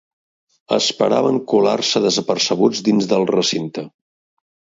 [0.77, 3.87] Esperaven colar-se desapercebuts dins del recinte.